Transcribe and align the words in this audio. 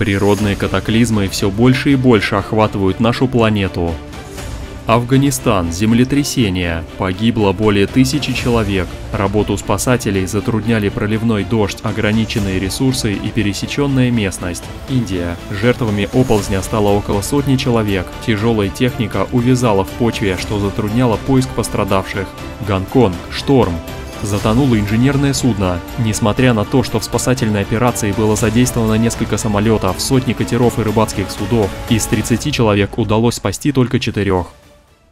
Природные 0.00 0.56
катаклизмы 0.56 1.28
все 1.28 1.50
больше 1.50 1.92
и 1.92 1.94
больше 1.94 2.36
охватывают 2.36 3.00
нашу 3.00 3.28
планету. 3.28 3.94
Афганистан. 4.86 5.70
Землетрясение. 5.70 6.84
Погибло 6.96 7.52
более 7.52 7.86
тысячи 7.86 8.32
человек. 8.32 8.88
Работу 9.12 9.58
спасателей 9.58 10.24
затрудняли 10.24 10.88
проливной 10.88 11.44
дождь, 11.44 11.80
ограниченные 11.82 12.58
ресурсы 12.58 13.12
и 13.12 13.28
пересеченная 13.28 14.10
местность. 14.10 14.64
Индия. 14.88 15.36
Жертвами 15.50 16.08
оползня 16.14 16.62
стало 16.62 16.88
около 16.88 17.20
сотни 17.20 17.56
человек. 17.56 18.06
Тяжелая 18.26 18.70
техника 18.70 19.28
увязала 19.32 19.84
в 19.84 19.90
почве, 19.90 20.38
что 20.40 20.58
затрудняло 20.60 21.18
поиск 21.26 21.50
пострадавших. 21.50 22.26
Гонконг. 22.66 23.16
Шторм. 23.30 23.74
Затонуло 24.22 24.78
инженерное 24.78 25.32
судно. 25.32 25.80
Несмотря 25.98 26.52
на 26.52 26.64
то, 26.64 26.82
что 26.82 27.00
в 27.00 27.04
спасательной 27.04 27.62
операции 27.62 28.12
было 28.12 28.36
задействовано 28.36 28.94
несколько 28.94 29.38
самолетов, 29.38 30.00
сотни 30.00 30.34
катеров 30.34 30.78
и 30.78 30.82
рыбацких 30.82 31.30
судов, 31.30 31.70
из 31.88 32.04
30 32.06 32.54
человек 32.54 32.98
удалось 32.98 33.36
спасти 33.36 33.72
только 33.72 33.98
четырех. 33.98 34.48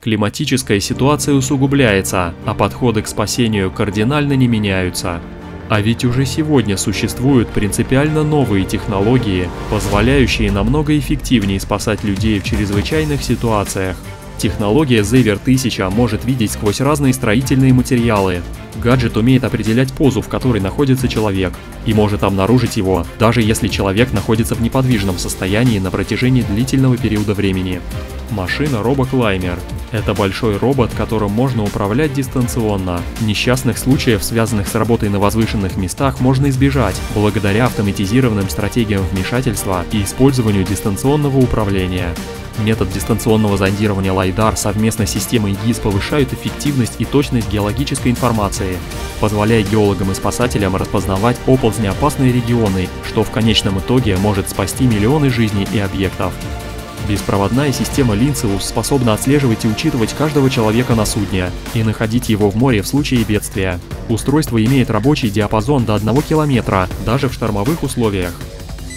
Климатическая 0.00 0.78
ситуация 0.78 1.34
усугубляется, 1.34 2.34
а 2.44 2.54
подходы 2.54 3.02
к 3.02 3.08
спасению 3.08 3.70
кардинально 3.70 4.34
не 4.34 4.46
меняются. 4.46 5.20
А 5.68 5.80
ведь 5.80 6.04
уже 6.04 6.24
сегодня 6.24 6.76
существуют 6.76 7.48
принципиально 7.48 8.22
новые 8.22 8.64
технологии, 8.64 9.48
позволяющие 9.70 10.50
намного 10.50 10.98
эффективнее 10.98 11.60
спасать 11.60 12.04
людей 12.04 12.40
в 12.40 12.44
чрезвычайных 12.44 13.22
ситуациях. 13.22 13.96
Технология 14.38 15.00
Zaver 15.00 15.32
1000 15.34 15.90
может 15.90 16.24
видеть 16.24 16.52
сквозь 16.52 16.80
разные 16.80 17.12
строительные 17.12 17.72
материалы. 17.72 18.40
Гаджет 18.76 19.16
умеет 19.16 19.42
определять 19.42 19.92
позу, 19.92 20.22
в 20.22 20.28
которой 20.28 20.60
находится 20.60 21.08
человек, 21.08 21.52
и 21.86 21.92
может 21.92 22.22
обнаружить 22.22 22.76
его, 22.76 23.04
даже 23.18 23.42
если 23.42 23.66
человек 23.66 24.12
находится 24.12 24.54
в 24.54 24.62
неподвижном 24.62 25.18
состоянии 25.18 25.80
на 25.80 25.90
протяжении 25.90 26.42
длительного 26.42 26.96
периода 26.96 27.34
времени. 27.34 27.80
Машина 28.30 28.76
RoboClimber– 28.76 29.58
это 29.92 30.14
большой 30.14 30.56
робот, 30.56 30.90
которым 30.96 31.32
можно 31.32 31.62
управлять 31.62 32.12
дистанционно. 32.12 33.00
Несчастных 33.20 33.78
случаев, 33.78 34.22
связанных 34.22 34.68
с 34.68 34.74
работой 34.74 35.08
на 35.08 35.18
возвышенных 35.18 35.76
местах, 35.76 36.20
можно 36.20 36.48
избежать 36.48 37.00
благодаря 37.14 37.66
автоматизированным 37.66 38.48
стратегиям 38.48 39.02
вмешательства 39.02 39.84
и 39.92 40.02
использованию 40.02 40.64
дистанционного 40.64 41.38
управления. 41.38 42.14
Метод 42.58 42.90
дистанционного 42.92 43.56
зондирования 43.56 44.12
LiDAR 44.12 44.56
совместно 44.56 45.06
с 45.06 45.10
системой 45.10 45.52
GIS 45.64 45.80
повышают 45.80 46.32
эффективность 46.32 46.96
и 46.98 47.04
точность 47.04 47.48
геологической 47.48 48.10
информации, 48.10 48.76
позволяя 49.20 49.62
геологам 49.62 50.10
и 50.10 50.14
спасателям 50.14 50.74
распознавать 50.74 51.36
оползнеопасные 51.46 52.32
регионы, 52.32 52.88
что 53.06 53.22
в 53.22 53.30
конечном 53.30 53.78
итоге 53.78 54.16
может 54.16 54.50
спасти 54.50 54.86
миллионы 54.86 55.30
жизней 55.30 55.68
и 55.72 55.78
объектов. 55.78 56.32
Беспроводная 57.08 57.72
система 57.72 58.14
Линцеус 58.14 58.66
способна 58.66 59.14
отслеживать 59.14 59.64
и 59.64 59.68
учитывать 59.68 60.12
каждого 60.12 60.50
человека 60.50 60.94
на 60.94 61.06
судне 61.06 61.50
и 61.72 61.82
находить 61.82 62.28
его 62.28 62.50
в 62.50 62.56
море 62.56 62.82
в 62.82 62.86
случае 62.86 63.24
бедствия. 63.24 63.80
Устройство 64.10 64.62
имеет 64.62 64.90
рабочий 64.90 65.30
диапазон 65.30 65.86
до 65.86 65.94
1 65.94 66.20
километра, 66.20 66.86
даже 67.06 67.30
в 67.30 67.32
штормовых 67.32 67.82
условиях. 67.82 68.34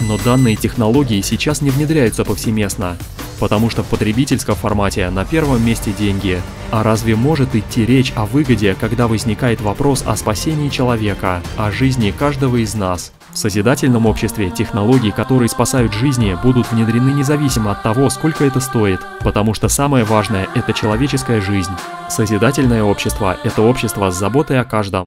Но 0.01 0.17
данные 0.17 0.57
технологии 0.57 1.21
сейчас 1.21 1.61
не 1.61 1.69
внедряются 1.69 2.25
повсеместно, 2.25 2.97
потому 3.39 3.69
что 3.69 3.81
в 3.81 3.87
потребительском 3.87 4.55
формате 4.55 5.09
на 5.09 5.23
первом 5.23 5.65
месте 5.65 5.93
деньги. 5.97 6.41
А 6.69 6.83
разве 6.83 7.15
может 7.15 7.55
идти 7.55 7.85
речь 7.85 8.11
о 8.17 8.25
выгоде, 8.25 8.75
когда 8.77 9.07
возникает 9.07 9.61
вопрос 9.61 10.03
о 10.05 10.17
спасении 10.17 10.67
человека, 10.67 11.41
о 11.55 11.71
жизни 11.71 12.11
каждого 12.11 12.57
из 12.57 12.73
нас? 12.73 13.13
В 13.31 13.37
созидательном 13.37 14.05
обществе 14.07 14.49
технологии, 14.49 15.11
которые 15.11 15.47
спасают 15.47 15.93
жизни, 15.93 16.37
будут 16.43 16.69
внедрены 16.71 17.11
независимо 17.11 17.71
от 17.71 17.81
того, 17.81 18.09
сколько 18.09 18.43
это 18.43 18.59
стоит, 18.59 18.99
потому 19.21 19.53
что 19.53 19.69
самое 19.69 20.03
важное– 20.03 20.49
это 20.55 20.73
человеческая 20.73 21.39
жизнь. 21.39 21.71
Созидательное 22.09 22.83
общество– 22.83 23.37
это 23.43 23.61
общество 23.61 24.11
с 24.11 24.17
заботой 24.17 24.59
о 24.59 24.65
каждом. 24.65 25.05